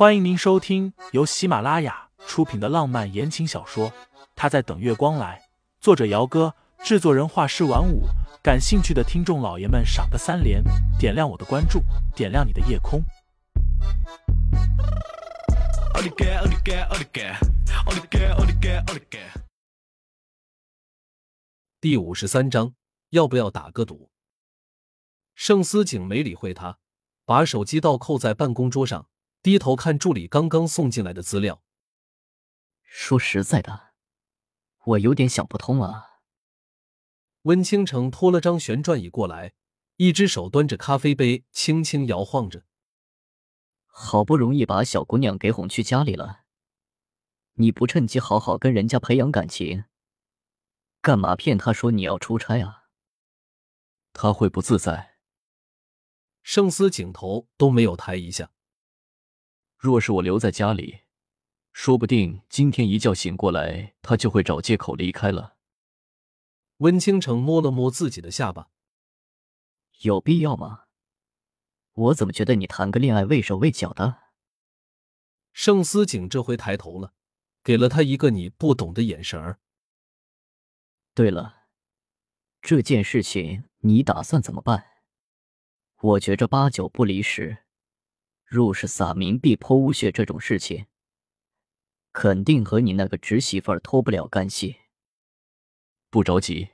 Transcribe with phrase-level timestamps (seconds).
[0.00, 3.90] 欢迎您收听由喜马拉雅出品的浪漫言情小说
[4.34, 5.38] 《他在等月光来》，
[5.78, 8.04] 作者：姚哥，制作人：画师晚舞。
[8.42, 10.64] 感兴趣的听众老爷们，赏个三连，
[10.98, 11.82] 点亮我的关注，
[12.16, 13.02] 点亮你的夜空。
[21.78, 22.72] 第五十三章，
[23.10, 24.08] 要不要打个赌？
[25.34, 26.78] 盛思景没理会他，
[27.26, 29.09] 把手机倒扣在办公桌上，
[29.42, 31.62] 低头看助理刚刚送进来的资料。
[32.82, 33.94] 说实在的，
[34.84, 36.20] 我有点想不通啊。
[37.42, 39.54] 温倾城拖了张旋转椅过来，
[39.96, 42.64] 一只手端着咖啡杯，轻轻摇晃着。
[43.86, 46.44] 好不容易把小姑娘给哄去家里了，
[47.54, 49.84] 你不趁机好好跟人家培养感情，
[51.00, 52.84] 干嘛骗她说你要出差啊？
[54.12, 55.16] 她会不自在。
[56.42, 58.50] 盛思景头都没有抬一下。
[59.80, 61.04] 若是我留在家里，
[61.72, 65.56] 说不定今天一觉醒过来，他就会找借口离开了。
[66.76, 68.68] 温倾城摸了摸自己的下巴，
[70.02, 70.84] 有必要吗？
[71.94, 74.18] 我怎么觉得你谈个恋爱畏手畏脚的？
[75.54, 77.14] 盛思景这回抬头了，
[77.64, 79.60] 给了他一个你不懂的眼神儿。
[81.14, 81.62] 对了，
[82.60, 84.84] 这件事情你打算怎么办？
[86.02, 87.64] 我觉着八九不离十。
[88.50, 90.86] 若是撒冥币泼污血这种事情，
[92.10, 94.80] 肯定和你那个侄媳妇儿脱不了干系。
[96.10, 96.70] 不着急。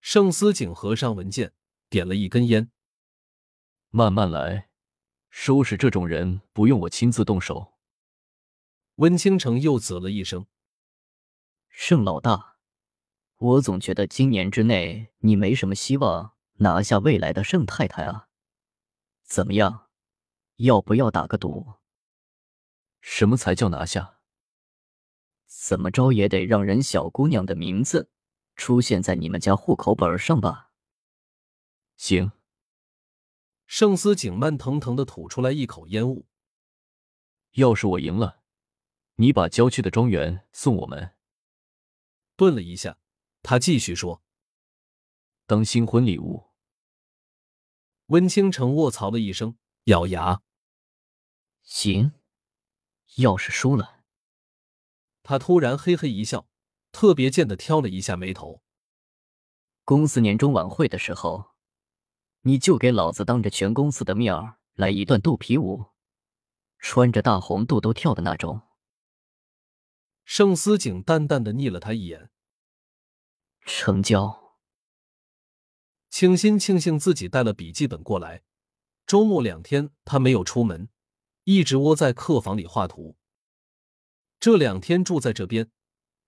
[0.00, 1.52] 盛思景合上文件，
[1.88, 2.72] 点了一根烟。
[3.90, 4.70] 慢慢来，
[5.28, 7.74] 收拾这种人不用我亲自动手。
[8.96, 10.46] 温倾城又啧了一声
[11.70, 12.56] ：“盛老大，
[13.36, 18.26] 我总觉得今年之内你没什么希望拿下未来的盛太太啊。
[19.22, 19.89] 怎么样，
[20.62, 21.74] 要不要打个赌？
[23.00, 24.18] 什么才叫拿下？”
[25.46, 28.10] 怎么着也得让人小姑娘的名字
[28.56, 30.70] 出现在你们家户口本上吧？
[31.96, 32.32] 行。
[33.66, 36.26] 盛思景慢腾腾的吐出来一口烟雾。
[37.52, 38.42] 要是我赢了，
[39.16, 41.16] 你把郊区的庄园送我们。
[42.36, 42.98] 顿了一下，
[43.42, 44.22] 他继续说
[45.46, 46.50] ：“当新婚礼物。”
[48.06, 50.42] 温倾城卧槽了一声，咬牙
[51.70, 52.12] ：“行。
[53.16, 54.02] 要是输了。”
[55.22, 56.48] 他突然嘿嘿一笑，
[56.90, 58.62] 特别贱的挑了一下眉头。
[59.84, 61.52] 公司年终晚会的时候，
[62.40, 65.86] 你就给老子当着全公司的面儿来一段肚皮舞，
[66.80, 68.62] 穿着大红肚兜跳的那种。
[70.24, 72.30] 盛思景淡淡的睨了他一眼，
[73.60, 74.58] 成交。
[76.08, 78.42] 清新庆幸自己带了笔记本过来，
[79.06, 80.88] 周末两天他没有出门，
[81.50, 83.16] 一直窝在客房里画图。
[84.38, 85.68] 这两天住在这边，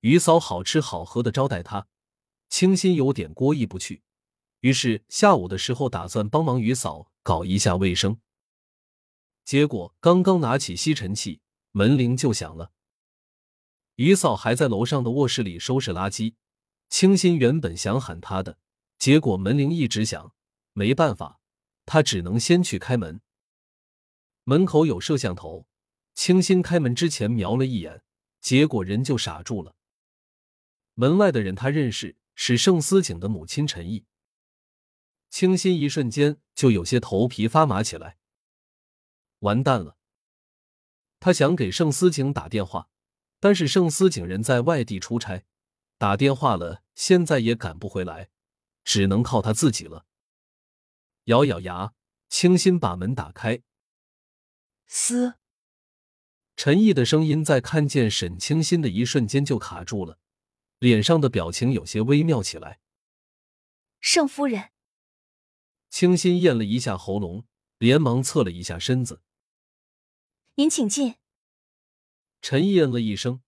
[0.00, 1.88] 于嫂好吃好喝的招待他，
[2.48, 4.02] 清新有点过意不去，
[4.60, 8.18] 于是下午的时候打算帮忙于嫂搞一下卫生。
[9.44, 11.42] 结果刚刚拿起吸尘器，
[11.72, 12.72] 门铃就响了。
[13.96, 16.32] 于嫂还在楼上的卧室里收拾垃圾，
[16.88, 18.56] 清新原本想喊他的，
[18.98, 20.32] 结果门铃一直响，
[20.72, 21.40] 没办法，
[21.84, 23.20] 他只能先去开门。
[24.50, 25.68] 门口有摄像头。
[26.12, 28.02] 清新开门之前瞄了一眼，
[28.40, 29.76] 结果人就傻住了。
[30.94, 34.06] 门外的人他认识，是盛思景的母亲陈毅。
[35.28, 38.18] 清新一瞬间就有些头皮发麻起来。
[39.38, 39.96] 完蛋了！
[41.20, 42.88] 他想给盛思景打电话，
[43.38, 45.44] 但是盛思景人在外地出差，
[45.96, 48.30] 打电话了现在也赶不回来，
[48.82, 50.06] 只能靠他自己了。
[51.26, 51.94] 咬咬牙，
[52.28, 53.62] 清新把门打开。
[54.92, 55.34] 思。
[56.56, 60.18] 陈毅的声音在看见沈清新的一瞬间就卡住了，
[60.80, 62.80] 脸上的表情有些微妙起来。
[64.00, 64.72] 盛夫人，
[65.90, 67.44] 清新咽了一下喉咙，
[67.78, 69.22] 连忙侧了一下身子。
[70.56, 71.14] 您请进。
[72.42, 73.42] 陈毅嗯了一声，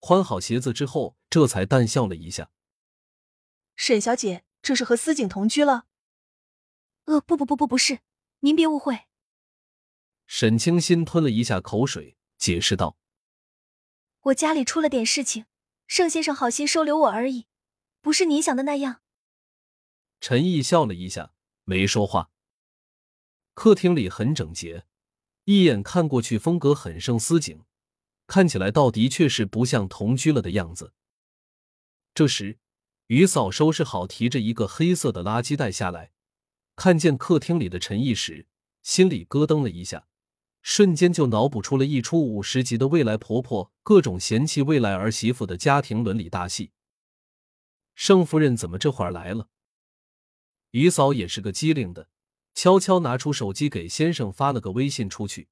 [0.00, 2.50] 换好鞋子之后，这才淡笑了一下。
[3.76, 5.86] 沈小姐，这是和司警同居了？
[7.04, 8.00] 呃，不不不不，不是，
[8.40, 9.06] 您别误会。
[10.32, 12.16] 沈清新吞了一下口水。
[12.38, 12.96] 解释道
[14.30, 15.46] ：“我家里出了点事情，
[15.88, 17.48] 盛先生好心收留我而已，
[18.00, 19.02] 不是你想的那样。”
[20.22, 21.32] 陈毅笑了一下，
[21.64, 22.30] 没说话。
[23.54, 24.86] 客厅里很整洁，
[25.46, 27.64] 一眼看过去风格很胜思景，
[28.28, 30.94] 看起来倒的确是不像同居了的样子。
[32.14, 32.60] 这时，
[33.08, 36.12] 于嫂收拾好，提着一个黑色的垃圾袋下来，
[36.76, 38.46] 看见客厅里的陈毅时，
[38.84, 40.06] 心里咯噔了一下。
[40.62, 46.72] 瞬间就脑补出了一出五十集的未来婆婆各种嫌弃未来儿媳妇的家庭伦理大戏。
[47.94, 49.48] 盛夫人怎么这会儿来了？
[50.70, 52.08] 于嫂也是个机灵的，
[52.54, 55.48] 悄悄拿出手机给先生发了个微信出去，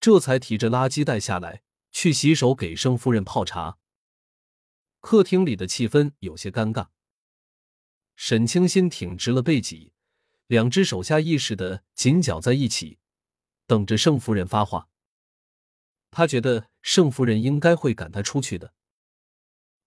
[0.00, 1.62] 这才提着垃圾袋下来
[1.92, 3.78] 去洗手，给盛夫人泡茶。
[5.00, 6.88] 客厅里的气氛有些尴尬。
[8.14, 9.92] 沈清心挺直了背脊，
[10.46, 12.98] 两只手下意识的紧绞在一起。
[13.66, 14.88] 等着盛夫人发话，
[16.10, 18.72] 他觉得盛夫人应该会赶他出去的。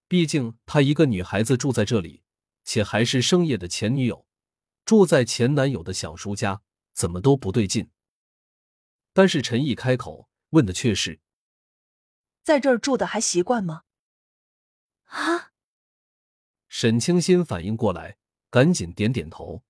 [0.07, 2.23] 毕竟他一个女孩子住在这里，
[2.63, 4.27] 且还是盛业的前女友，
[4.83, 6.61] 住在前男友的小叔家，
[6.93, 7.89] 怎么都不对劲。
[9.13, 11.19] 但是陈毅开口问的却是
[12.43, 13.83] ：“在这儿住的还习惯吗？”
[15.05, 15.51] 啊！
[16.67, 18.17] 沈清心反应过来，
[18.49, 19.63] 赶紧点点头：“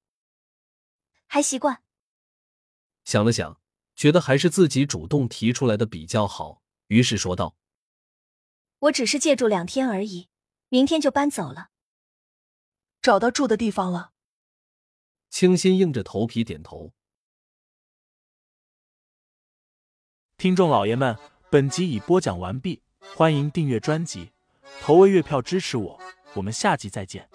[1.28, 1.84] 还习惯。”
[3.06, 3.62] 想了想。
[4.00, 7.58] 觉得还是自己主动提出来的比较好，于是说道
[8.80, 10.30] ：“我只是借住两天而已，
[10.70, 11.72] 明天就搬走了。
[13.02, 14.14] 找到住的地方了。”
[15.30, 16.94] 清新硬着头皮点头。
[20.38, 21.18] 听众老爷们，
[21.50, 22.82] 本集已播讲完毕，
[23.18, 24.32] 欢迎订阅专辑，
[24.80, 26.00] 投喂月票支持我，
[26.36, 27.30] 我们下集再见。